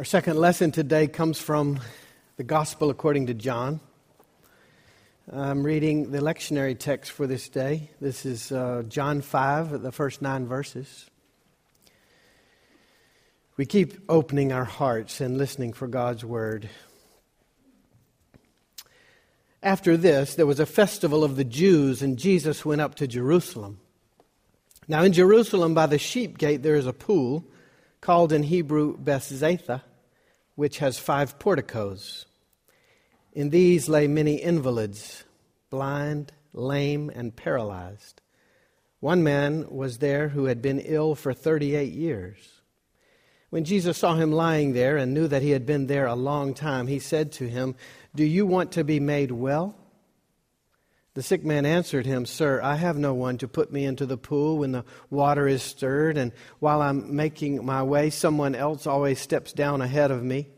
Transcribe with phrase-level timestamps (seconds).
[0.00, 1.78] Our second lesson today comes from
[2.38, 3.80] the Gospel according to John.
[5.30, 7.90] I'm reading the lectionary text for this day.
[8.00, 11.10] This is uh, John 5, the first nine verses.
[13.58, 16.70] We keep opening our hearts and listening for God's word.
[19.62, 23.80] After this, there was a festival of the Jews, and Jesus went up to Jerusalem.
[24.88, 27.44] Now, in Jerusalem, by the sheep gate, there is a pool
[28.00, 29.82] called in Hebrew Bethzatha
[30.60, 32.26] which has five porticos.
[33.32, 35.24] In these lay many invalids,
[35.70, 38.20] blind, lame, and paralyzed.
[38.98, 42.60] One man was there who had been ill for 38 years.
[43.48, 46.52] When Jesus saw him lying there and knew that he had been there a long
[46.52, 47.74] time, he said to him,
[48.14, 49.74] Do you want to be made well?
[51.14, 54.16] The sick man answered him, Sir, I have no one to put me into the
[54.16, 59.18] pool when the water is stirred, and while I'm making my way, someone else always
[59.20, 60.48] steps down ahead of me.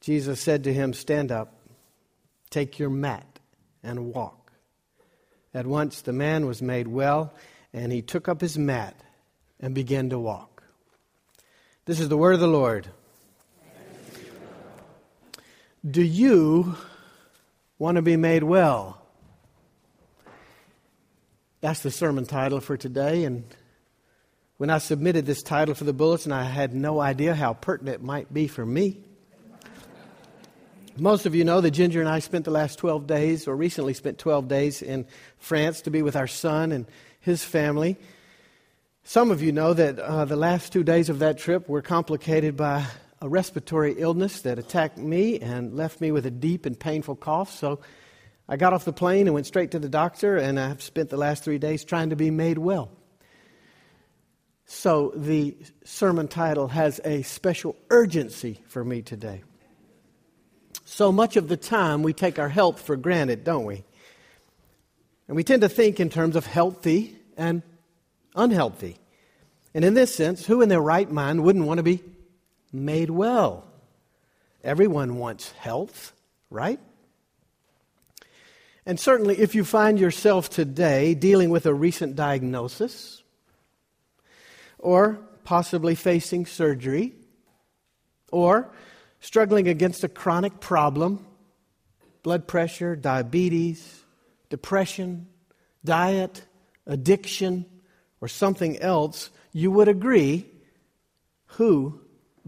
[0.00, 1.54] Jesus said to him, Stand up,
[2.50, 3.38] take your mat,
[3.82, 4.52] and walk.
[5.54, 7.32] At once the man was made well,
[7.72, 8.94] and he took up his mat
[9.60, 10.62] and began to walk.
[11.86, 12.86] This is the word of the Lord.
[15.90, 16.76] Do you
[17.78, 19.00] want to be made well?
[21.60, 23.24] That's the sermon title for today.
[23.24, 23.44] And
[24.56, 28.02] when I submitted this title for the bulletin, I had no idea how pertinent it
[28.02, 28.98] might be for me.
[30.96, 33.94] Most of you know that Ginger and I spent the last 12 days, or recently
[33.94, 35.06] spent 12 days in
[35.38, 36.86] France to be with our son and
[37.20, 37.96] his family.
[39.04, 42.56] Some of you know that uh, the last two days of that trip were complicated
[42.56, 42.84] by
[43.20, 47.50] a respiratory illness that attacked me and left me with a deep and painful cough.
[47.50, 47.80] So
[48.48, 51.16] I got off the plane and went straight to the doctor, and I've spent the
[51.16, 52.90] last three days trying to be made well.
[54.66, 59.42] So the sermon title has a special urgency for me today.
[60.84, 63.84] So much of the time we take our health for granted, don't we?
[65.26, 67.62] And we tend to think in terms of healthy and
[68.34, 68.98] unhealthy.
[69.74, 72.02] And in this sense, who in their right mind wouldn't want to be
[72.72, 73.64] made well.
[74.62, 76.12] Everyone wants health,
[76.50, 76.80] right?
[78.84, 83.22] And certainly, if you find yourself today dealing with a recent diagnosis
[84.78, 87.14] or possibly facing surgery
[88.32, 88.70] or
[89.20, 91.26] struggling against a chronic problem,
[92.22, 94.04] blood pressure, diabetes,
[94.48, 95.26] depression,
[95.84, 96.42] diet,
[96.86, 97.66] addiction,
[98.20, 100.46] or something else, you would agree
[101.46, 102.00] who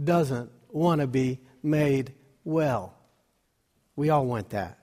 [0.02, 2.94] doesn't want to be made well.
[3.96, 4.78] We all want that.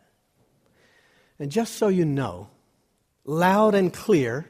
[1.39, 2.49] And just so you know,
[3.25, 4.49] loud and clear,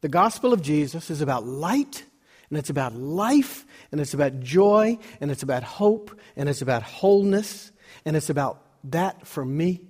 [0.00, 2.04] the gospel of Jesus is about light,
[2.50, 6.82] and it's about life, and it's about joy, and it's about hope, and it's about
[6.82, 7.72] wholeness,
[8.04, 9.80] and it's about that for me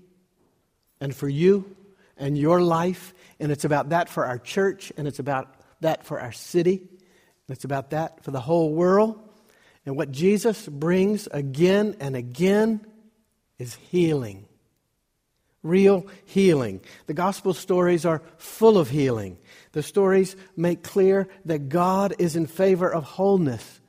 [1.00, 1.76] and for you
[2.16, 6.20] and your life, and it's about that for our church, and it's about that for
[6.20, 9.20] our city, and it's about that for the whole world.
[9.86, 12.86] And what Jesus brings again and again
[13.58, 14.46] is healing.
[15.62, 16.80] Real healing.
[17.06, 19.38] The gospel stories are full of healing.
[19.72, 23.80] The stories make clear that God is in favor of wholeness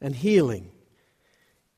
[0.00, 0.70] and healing.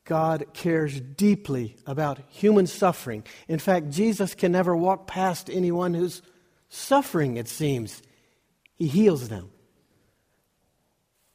[0.05, 3.25] God cares deeply about human suffering.
[3.47, 6.23] In fact, Jesus can never walk past anyone who's
[6.71, 8.03] suffering, it seems.
[8.75, 9.50] He heals them.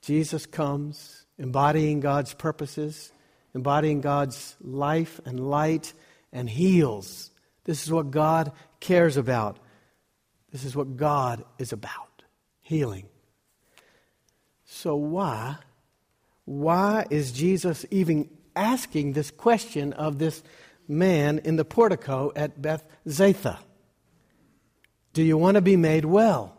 [0.02, 3.12] Jesus comes embodying God's purposes,
[3.54, 5.94] embodying God's life and light,
[6.32, 7.32] and heals.
[7.66, 9.60] This is what God cares about.
[10.52, 12.24] This is what God is about
[12.62, 13.08] healing.
[14.66, 15.58] So, why?
[16.46, 20.44] Why is Jesus even asking this question of this
[20.88, 23.60] man in the portico at Bethzatha?
[25.14, 26.58] Do you want to be made well?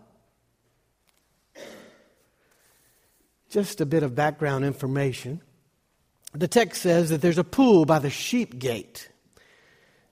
[3.55, 5.41] Just a bit of background information.
[6.33, 9.09] The text says that there's a pool by the sheep gate.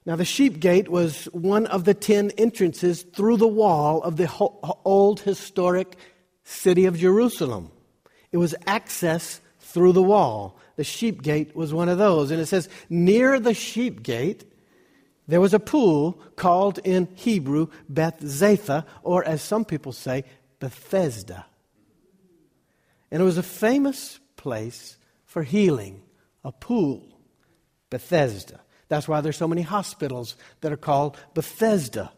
[0.06, 4.30] Now, the sheep gate was one of the ten entrances through the wall of the
[4.84, 5.96] old historic
[6.44, 7.72] city of Jerusalem.
[8.30, 10.56] It was access through the wall.
[10.76, 12.30] The sheep gate was one of those.
[12.30, 14.44] And it says, near the sheep gate,
[15.26, 20.22] there was a pool called in Hebrew Beth Bethzatha, or as some people say,
[20.60, 21.46] Bethesda.
[23.12, 26.02] And it was a famous place for healing,
[26.42, 27.20] a pool,
[27.90, 28.60] Bethesda.
[28.88, 32.10] That's why there's so many hospitals that are called Bethesda.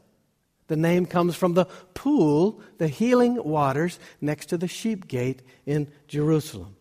[0.68, 5.88] The name comes from the pool, the healing waters next to the sheep gate in
[6.06, 6.76] Jerusalem.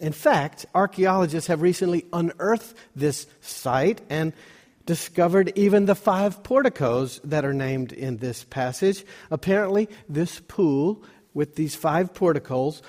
[0.00, 4.32] In fact, archaeologists have recently unearthed this site and
[4.84, 9.04] discovered even the five porticos that are named in this passage.
[9.30, 11.04] Apparently, this pool
[11.34, 12.82] with these five porticos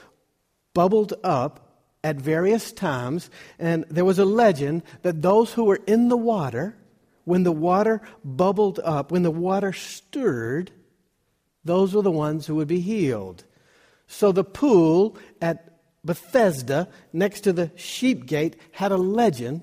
[0.74, 1.60] bubbled up
[2.04, 6.76] at various times, and there was a legend that those who were in the water,
[7.24, 10.72] when the water bubbled up, when the water stirred,
[11.64, 13.46] those were the ones who would be healed.
[14.08, 19.62] So the pool at Bethesda, next to the sheep gate, had a legend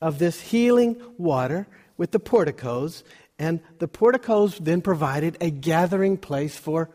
[0.00, 3.04] of this healing water with the porticos,
[3.38, 6.90] and the porticos then provided a gathering place for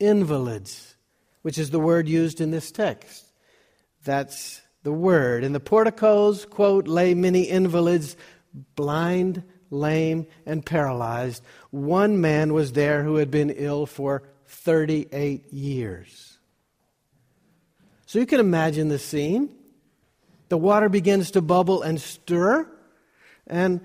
[0.00, 0.93] invalids,
[1.44, 3.22] which is the word used in this text.
[4.02, 5.44] That's the word.
[5.44, 8.16] And the porticos, quote, lay many invalids,
[8.76, 11.42] blind, lame, and paralyzed.
[11.70, 16.38] One man was there who had been ill for 38 years.
[18.06, 19.50] So you can imagine the scene.
[20.48, 22.66] The water begins to bubble and stir,
[23.46, 23.82] and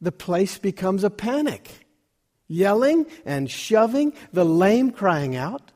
[0.00, 1.88] the place becomes a panic.
[2.46, 5.72] Yelling and shoving, the lame crying out,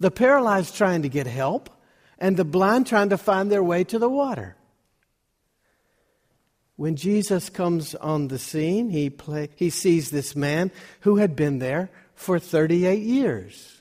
[0.00, 1.70] the paralyzed trying to get help,
[2.18, 4.56] and the blind trying to find their way to the water.
[6.76, 11.58] When Jesus comes on the scene, he, play, he sees this man who had been
[11.58, 13.80] there for 38 years.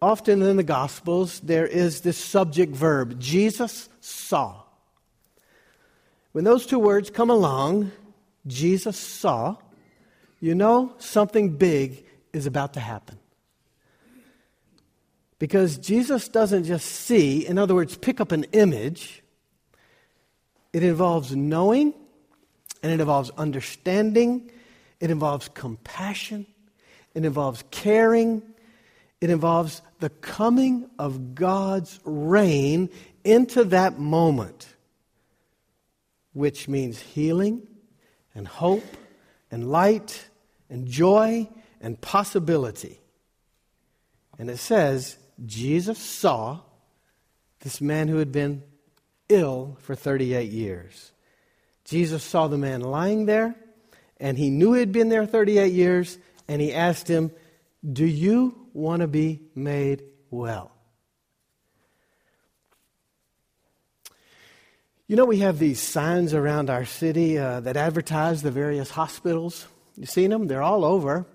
[0.00, 4.62] Often in the Gospels, there is this subject verb Jesus saw.
[6.32, 7.92] When those two words come along,
[8.46, 9.56] Jesus saw,
[10.40, 13.18] you know something big is about to happen.
[15.44, 19.22] Because Jesus doesn't just see, in other words, pick up an image,
[20.72, 21.92] it involves knowing,
[22.82, 24.50] and it involves understanding,
[25.00, 26.46] it involves compassion,
[27.12, 28.42] it involves caring,
[29.20, 32.88] it involves the coming of God's reign
[33.22, 34.66] into that moment,
[36.32, 37.66] which means healing
[38.34, 38.96] and hope
[39.50, 40.26] and light
[40.70, 41.46] and joy
[41.82, 42.98] and possibility.
[44.38, 46.60] And it says, Jesus saw
[47.60, 48.62] this man who had been
[49.28, 51.12] ill for 38 years.
[51.84, 53.54] Jesus saw the man lying there,
[54.18, 57.30] and he knew he had been there 38 years, and he asked him,
[57.90, 60.72] Do you want to be made well.
[65.06, 69.66] You know, we have these signs around our city uh, that advertise the various hospitals.
[69.96, 70.48] You've seen them?
[70.48, 71.26] They're all over.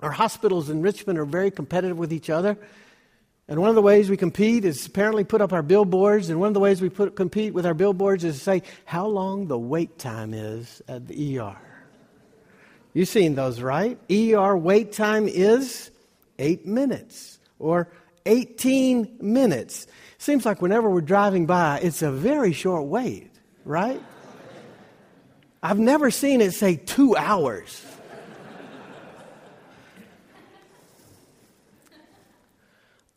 [0.00, 2.58] Our hospitals in Richmond are very competitive with each other.
[3.48, 6.30] And one of the ways we compete is apparently put up our billboards.
[6.30, 9.06] And one of the ways we put, compete with our billboards is to say how
[9.06, 11.56] long the wait time is at the ER.
[12.92, 13.98] You've seen those, right?
[14.10, 15.90] ER wait time is
[16.38, 17.88] eight minutes or
[18.24, 19.86] 18 minutes.
[20.18, 23.30] Seems like whenever we're driving by, it's a very short wait,
[23.64, 24.02] right?
[25.62, 27.84] I've never seen it say two hours.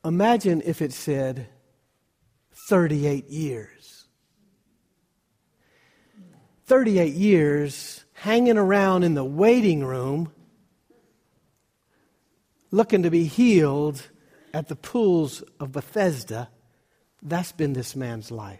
[0.03, 1.47] Imagine if it said
[2.69, 4.05] 38 years.
[6.65, 10.31] 38 years hanging around in the waiting room
[12.71, 14.07] looking to be healed
[14.53, 16.49] at the pools of Bethesda,
[17.21, 18.59] that's been this man's life.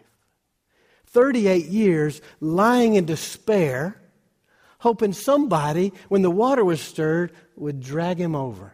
[1.07, 4.01] 38 years lying in despair,
[4.79, 8.73] hoping somebody, when the water was stirred, would drag him over.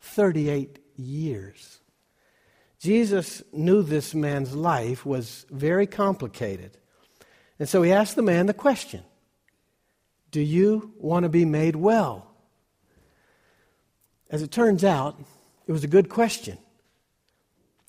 [0.00, 1.80] 38 years.
[2.78, 6.76] Jesus knew this man's life was very complicated.
[7.58, 9.02] And so he asked the man the question
[10.30, 12.26] Do you want to be made well?
[14.30, 15.20] As it turns out,
[15.66, 16.58] it was a good question.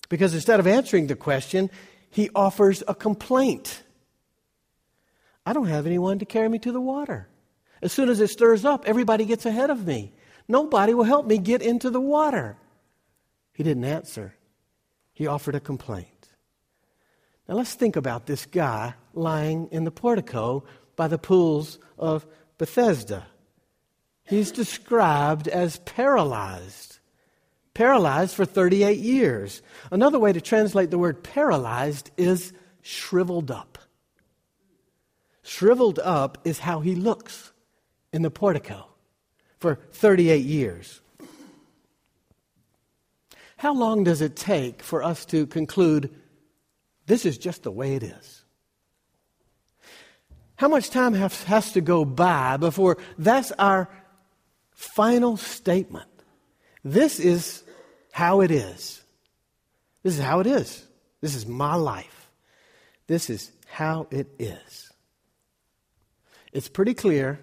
[0.10, 1.72] Because instead of answering the question,
[2.12, 3.82] he offers a complaint.
[5.46, 7.28] I don't have anyone to carry me to the water.
[7.82, 10.14] As soon as it stirs up, everybody gets ahead of me.
[10.48, 12.58] Nobody will help me get into the water.
[13.54, 14.36] He didn't answer,
[15.14, 16.08] he offered a complaint.
[17.48, 20.64] Now let's think about this guy lying in the portico
[20.96, 22.26] by the pools of
[22.58, 23.28] Bethesda.
[24.26, 27.00] He's described as paralyzed.
[27.74, 29.62] Paralyzed for 38 years.
[29.92, 33.78] Another way to translate the word paralyzed is shriveled up.
[35.44, 37.52] Shriveled up is how he looks
[38.14, 38.88] in the portico
[39.60, 41.02] for 38 years.
[43.58, 46.14] How long does it take for us to conclude
[47.06, 48.44] this is just the way it is?
[50.56, 53.90] How much time has, has to go by before that's our
[54.84, 56.10] final statement.
[56.84, 57.64] This is
[58.12, 59.02] how it is.
[60.04, 60.86] This is how it is.
[61.22, 62.30] This is my life.
[63.08, 64.92] This is how it is.
[66.52, 67.40] It's pretty clear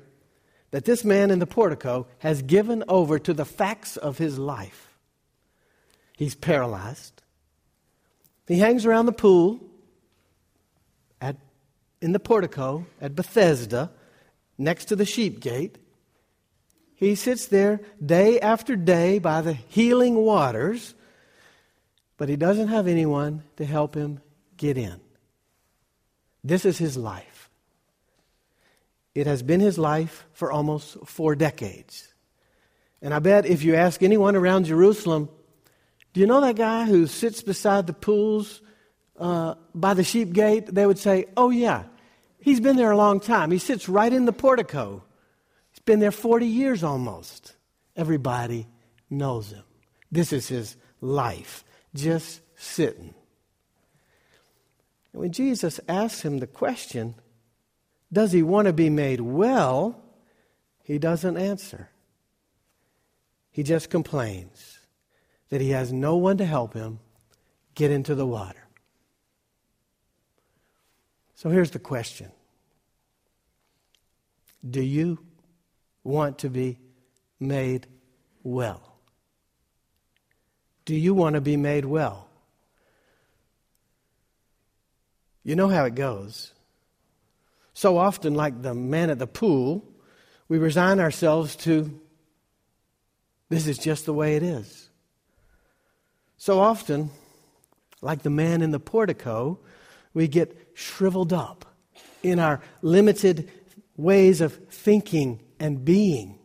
[0.71, 4.90] that this man in the portico has given over to the facts of his life.
[6.21, 7.23] He's paralyzed.
[8.47, 9.59] He hangs around the pool
[11.19, 11.37] at,
[12.03, 13.91] in the portico at Bethesda
[14.59, 15.79] next to the sheep gate.
[16.95, 20.93] He sits there day after day by the healing waters,
[22.19, 24.21] but he doesn't have anyone to help him
[24.59, 25.01] get in.
[26.45, 27.49] This is his life.
[29.15, 32.13] It has been his life for almost four decades.
[33.01, 35.31] And I bet if you ask anyone around Jerusalem,
[36.13, 38.61] do you know that guy who sits beside the pools
[39.17, 40.67] uh, by the sheep gate?
[40.67, 41.85] They would say, oh, yeah,
[42.41, 43.51] he's been there a long time.
[43.51, 45.05] He sits right in the portico.
[45.71, 47.55] He's been there 40 years almost.
[47.97, 48.67] Everybody
[49.09, 49.63] knows him.
[50.11, 51.65] This is his life,
[51.95, 53.15] just sitting.
[55.13, 57.15] And when Jesus asks him the question,
[58.13, 60.03] does he want to be made well?
[60.83, 61.89] He doesn't answer.
[63.53, 64.80] He just complains
[65.51, 67.01] that he has no one to help him
[67.75, 68.67] get into the water.
[71.35, 72.31] So here's the question
[74.69, 75.19] Do you
[76.05, 76.79] want to be
[77.39, 77.87] made
[78.43, 78.97] well?
[80.85, 82.29] Do you want to be made well?
[85.43, 86.53] You know how it goes.
[87.73, 89.85] So often, like the man at the pool,
[90.49, 91.99] we resign ourselves to
[93.49, 94.90] this is just the way it is.
[96.41, 97.11] So often,
[98.01, 99.59] like the man in the portico,
[100.15, 101.67] we get shriveled up
[102.23, 103.51] in our limited
[103.99, 106.39] ways of thinking and being,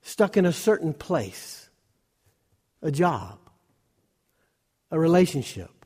[0.00, 1.70] stuck in a certain place,
[2.82, 3.40] a job,
[4.92, 5.84] a relationship,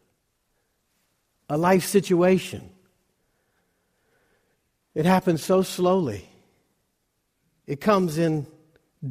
[1.49, 2.69] a life situation.
[4.95, 6.29] It happens so slowly.
[7.67, 8.47] It comes in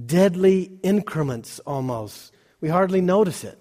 [0.06, 2.32] deadly increments almost.
[2.62, 3.58] We hardly notice it.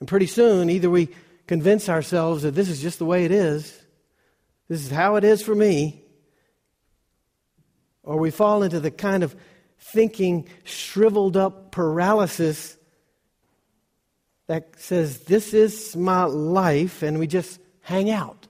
[0.00, 1.10] And pretty soon, either we
[1.46, 3.78] convince ourselves that this is just the way it is,
[4.68, 6.02] this is how it is for me,
[8.02, 9.36] or we fall into the kind of
[9.78, 12.76] thinking, shriveled up paralysis
[14.46, 18.48] that says, This is my life, and we just hang out.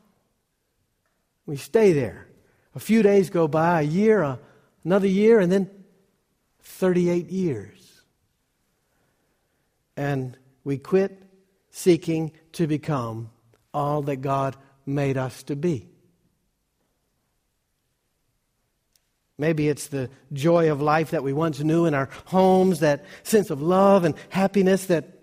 [1.45, 2.29] We stay there.
[2.75, 4.39] A few days go by, a year,
[4.85, 5.69] another year, and then
[6.63, 7.82] 38 years.
[10.03, 11.23] And we quit
[11.71, 13.31] seeking to become
[13.73, 15.91] all that God made us to be.
[19.39, 23.51] Maybe it's the joy of life that we once knew in our homes, that sense
[23.51, 25.21] of love and happiness that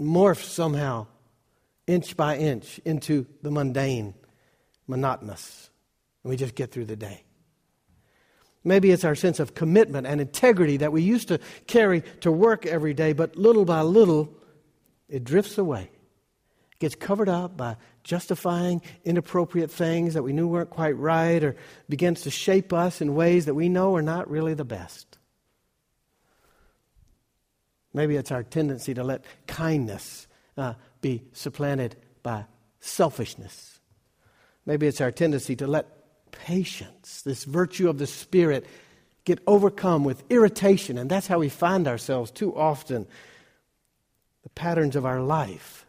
[0.00, 1.08] morphs somehow,
[1.86, 4.14] inch by inch, into the mundane,
[4.86, 5.68] monotonous.
[6.24, 7.22] And we just get through the day.
[8.64, 12.64] Maybe it's our sense of commitment and integrity that we used to carry to work
[12.64, 14.32] every day, but little by little,
[15.08, 15.90] it drifts away.
[16.72, 21.56] It gets covered up by justifying inappropriate things that we knew weren't quite right or
[21.88, 25.18] begins to shape us in ways that we know are not really the best.
[27.92, 30.26] Maybe it's our tendency to let kindness
[30.56, 32.46] uh, be supplanted by
[32.80, 33.80] selfishness.
[34.64, 35.86] Maybe it's our tendency to let
[36.32, 38.66] patience, this virtue of the Spirit,
[39.24, 40.98] get overcome with irritation.
[40.98, 43.06] And that's how we find ourselves too often.
[44.42, 45.86] The patterns of our life,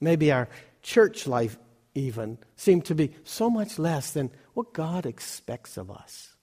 [0.00, 0.48] maybe our
[0.82, 1.58] church life
[1.94, 6.34] even, seem to be so much less than what God expects of us.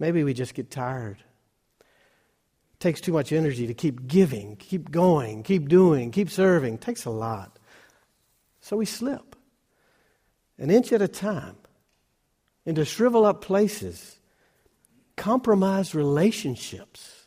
[0.00, 1.18] Maybe we just get tired.
[1.78, 6.74] It takes too much energy to keep giving, keep going, keep doing, keep serving.
[6.74, 7.56] It takes a lot.
[8.60, 9.36] So we slip,
[10.58, 11.56] an inch at a time
[12.64, 14.18] into shrivel up places,
[15.16, 17.26] compromised relationships.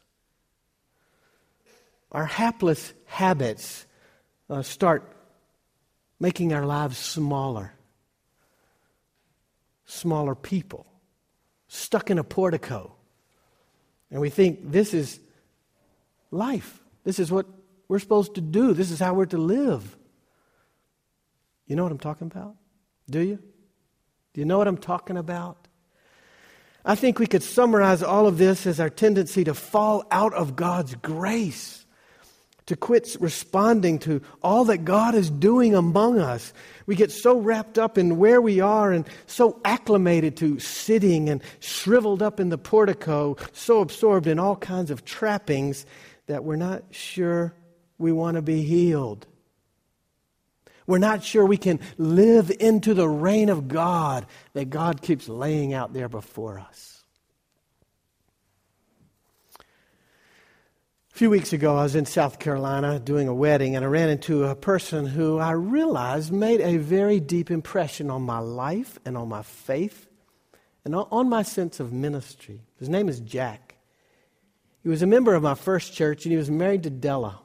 [2.11, 3.85] Our hapless habits
[4.49, 5.11] uh, start
[6.19, 7.73] making our lives smaller.
[9.85, 10.85] Smaller people,
[11.67, 12.95] stuck in a portico.
[14.09, 15.19] And we think this is
[16.31, 16.79] life.
[17.03, 17.45] This is what
[17.87, 18.73] we're supposed to do.
[18.73, 19.95] This is how we're to live.
[21.67, 22.55] You know what I'm talking about?
[23.09, 23.39] Do you?
[24.35, 25.69] Do you know what I'm talking about?
[26.83, 30.57] I think we could summarize all of this as our tendency to fall out of
[30.57, 31.85] God's grace,
[32.65, 36.51] to quit responding to all that God is doing among us.
[36.85, 41.41] We get so wrapped up in where we are and so acclimated to sitting and
[41.61, 45.85] shriveled up in the portico, so absorbed in all kinds of trappings
[46.27, 47.53] that we're not sure
[47.97, 49.27] we want to be healed.
[50.87, 55.73] We're not sure we can live into the reign of God that God keeps laying
[55.73, 57.03] out there before us.
[61.15, 64.09] A few weeks ago, I was in South Carolina doing a wedding, and I ran
[64.09, 69.17] into a person who I realized made a very deep impression on my life and
[69.17, 70.07] on my faith
[70.83, 72.61] and on my sense of ministry.
[72.77, 73.75] His name is Jack.
[74.83, 77.39] He was a member of my first church, and he was married to Della.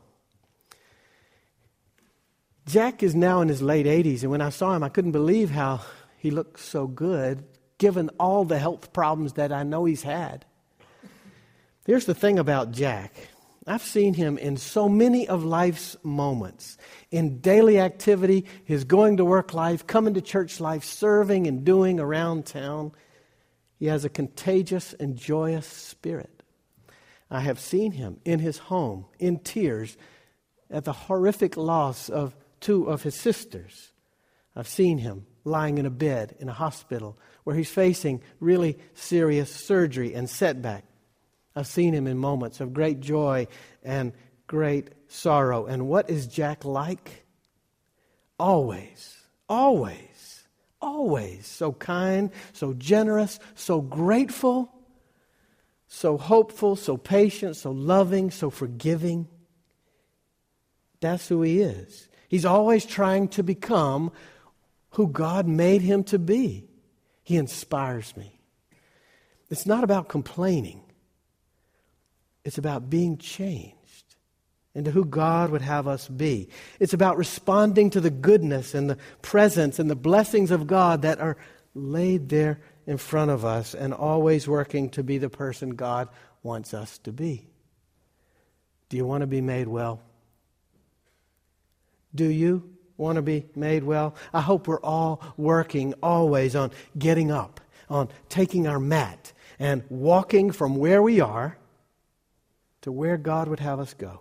[2.71, 5.51] Jack is now in his late 80s, and when I saw him, I couldn't believe
[5.51, 5.81] how
[6.19, 7.43] he looked so good,
[7.79, 10.45] given all the health problems that I know he's had.
[11.85, 13.13] Here's the thing about Jack
[13.67, 16.79] I've seen him in so many of life's moments
[17.11, 21.99] in daily activity, his going to work life, coming to church life, serving and doing
[21.99, 22.93] around town.
[23.81, 26.45] He has a contagious and joyous spirit.
[27.29, 29.97] I have seen him in his home in tears
[30.71, 33.93] at the horrific loss of two of his sisters.
[34.55, 39.51] I've seen him lying in a bed in a hospital where he's facing really serious
[39.55, 40.85] surgery and setback.
[41.57, 43.49] I've seen him in moments of great joy
[43.83, 44.13] and
[44.47, 45.67] great sorrow.
[45.67, 47.25] And what is Jack like?
[48.39, 49.17] Always,
[49.49, 50.45] always,
[50.81, 54.73] always so kind, so generous, so grateful,
[55.89, 59.29] so hopeful, so patient, so loving, so forgiving.
[61.01, 62.09] That's who he is.
[62.31, 64.13] He's always trying to become
[64.91, 66.65] who God made him to be.
[67.25, 68.39] He inspires me.
[69.51, 70.81] It's not about complaining,
[72.45, 73.75] it's about being changed
[74.77, 76.49] into who God would have us be.
[76.79, 81.19] It's about responding to the goodness and the presence and the blessings of God that
[81.19, 81.37] are
[81.75, 86.09] laid there in front of us and always working to be the person God
[86.45, 87.49] wants us to be.
[88.89, 90.01] Do you want to be made well?
[92.15, 94.15] Do you want to be made well?
[94.33, 100.51] I hope we're all working always on getting up, on taking our mat, and walking
[100.51, 101.57] from where we are
[102.83, 104.21] to where God would have us go.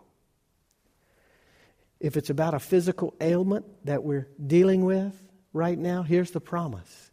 [2.00, 5.14] If it's about a physical ailment that we're dealing with
[5.54, 7.12] right now, here's the promise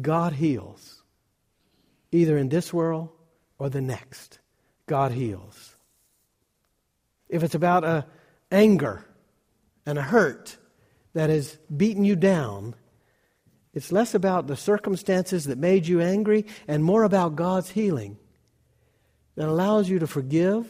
[0.00, 1.02] God heals,
[2.12, 3.10] either in this world
[3.58, 4.38] or the next.
[4.86, 5.76] God heals.
[7.28, 8.06] If it's about a
[8.50, 9.04] anger
[9.86, 10.58] and a hurt
[11.14, 12.74] that has beaten you down,
[13.72, 18.18] it's less about the circumstances that made you angry and more about God's healing
[19.36, 20.66] that allows you to forgive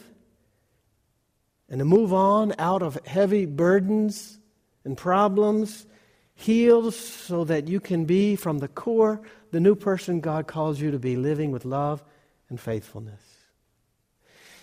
[1.69, 4.39] and to move on out of heavy burdens
[4.85, 5.85] and problems,
[6.33, 10.91] healed so that you can be from the core the new person God calls you
[10.91, 12.03] to be, living with love
[12.49, 13.36] and faithfulness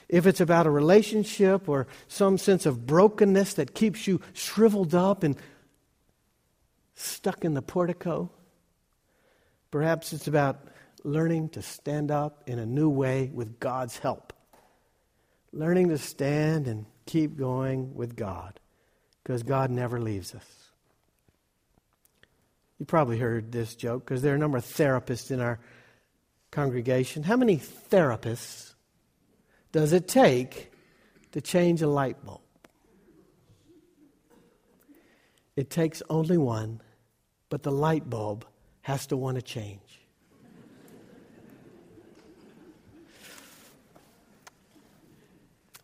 [0.09, 5.23] if it's about a relationship or some sense of brokenness that keeps you shriveled up
[5.23, 5.37] and
[6.95, 8.31] stuck in the portico,
[9.71, 10.69] perhaps it's about
[11.03, 14.33] learning to stand up in a new way with God's help.
[15.53, 18.59] Learning to stand and keep going with God
[19.23, 20.47] because God never leaves us.
[22.79, 25.61] You probably heard this joke because there are a number of therapists in our
[26.51, 27.23] congregation.
[27.23, 28.74] How many therapists
[29.75, 30.71] does it take
[31.33, 32.41] to change a light bulb?
[35.57, 36.81] It takes only one,
[37.49, 38.47] but the light bulb
[38.83, 39.81] has to want to change.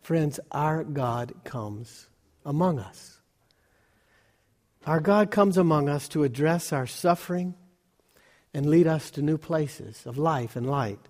[0.01, 2.07] Friends, our God comes
[2.45, 3.19] among us.
[4.85, 7.55] Our God comes among us to address our suffering
[8.53, 11.09] and lead us to new places of life and light.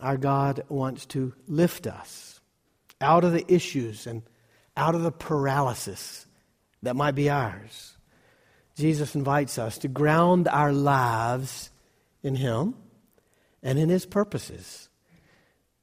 [0.00, 2.40] Our God wants to lift us
[3.00, 4.22] out of the issues and
[4.76, 6.26] out of the paralysis
[6.82, 7.96] that might be ours.
[8.74, 11.70] Jesus invites us to ground our lives
[12.22, 12.74] in Him
[13.62, 14.88] and in His purposes.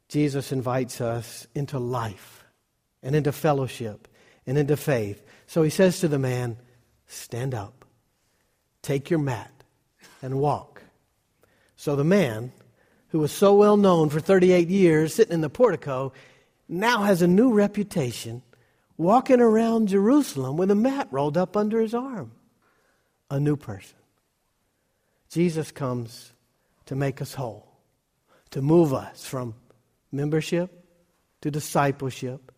[0.09, 2.43] Jesus invites us into life
[3.01, 4.07] and into fellowship
[4.45, 5.25] and into faith.
[5.47, 6.57] So He says to the man,
[7.07, 7.85] Stand up,
[8.81, 9.51] take your mat,
[10.21, 10.83] and walk.
[11.75, 12.51] So the man
[13.13, 16.11] who was so well known for 38 years sitting in the portico,
[16.67, 18.41] now has a new reputation
[18.97, 22.31] walking around Jerusalem with a mat rolled up under his arm.
[23.29, 23.97] A new person.
[25.29, 26.33] Jesus comes
[26.87, 27.77] to make us whole,
[28.49, 29.53] to move us from
[30.11, 30.71] membership
[31.41, 32.51] to discipleship,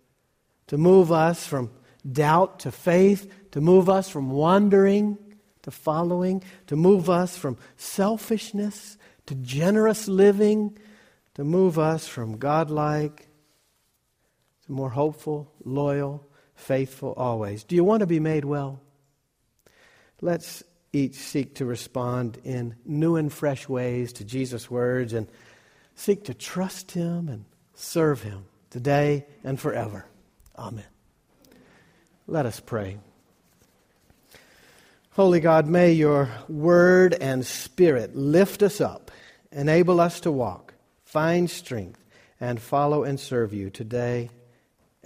[0.68, 1.70] to move us from
[2.10, 5.18] doubt to faith, to move us from wandering
[5.66, 10.78] to following, to move us from selfishness to generous living,
[11.36, 13.28] to move us from godlike
[14.66, 17.64] to more hopeful, loyal, faithful always.
[17.64, 18.82] Do you want to be made well?
[20.22, 25.28] Let's each seek to respond in new and fresh ways to Jesus' words and
[25.96, 30.06] seek to trust Him and serve Him today and forever.
[30.58, 30.86] Amen.
[32.28, 32.98] Let us pray.
[35.16, 39.12] Holy God, may your word and spirit lift us up,
[39.50, 40.74] enable us to walk,
[41.06, 42.04] find strength,
[42.42, 44.30] and follow and serve you today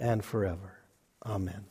[0.00, 0.80] and forever.
[1.24, 1.69] Amen.